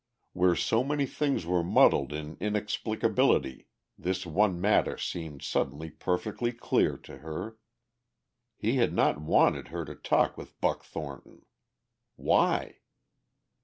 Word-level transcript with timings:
Where 0.33 0.55
so 0.55 0.83
many 0.83 1.05
things 1.05 1.45
were 1.45 1.63
muddled 1.63 2.11
in 2.11 2.35
inexplicability 2.39 3.67
this 3.99 4.25
one 4.25 4.59
matter 4.59 4.97
seemed 4.97 5.43
suddenly 5.43 5.91
perfectly 5.91 6.51
clear 6.53 6.97
to 7.03 7.19
her. 7.19 7.59
He 8.57 8.77
had 8.77 8.93
not 8.95 9.21
wanted 9.21 9.67
her 9.67 9.85
to 9.85 9.93
talk 9.93 10.39
with 10.39 10.59
Buck 10.59 10.83
Thornton! 10.83 11.45
Why? 12.15 12.79